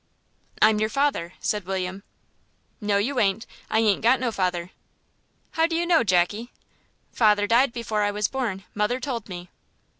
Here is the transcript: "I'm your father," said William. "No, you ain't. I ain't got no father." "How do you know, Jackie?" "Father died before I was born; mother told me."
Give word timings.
"I'm 0.63 0.79
your 0.79 0.89
father," 0.89 1.33
said 1.39 1.63
William. 1.67 2.01
"No, 2.81 2.97
you 2.97 3.19
ain't. 3.19 3.45
I 3.69 3.77
ain't 3.81 4.01
got 4.01 4.19
no 4.19 4.31
father." 4.31 4.71
"How 5.51 5.67
do 5.67 5.75
you 5.75 5.85
know, 5.85 6.03
Jackie?" 6.03 6.51
"Father 7.11 7.45
died 7.45 7.71
before 7.71 8.01
I 8.01 8.09
was 8.09 8.27
born; 8.27 8.63
mother 8.73 8.99
told 8.99 9.29
me." 9.29 9.51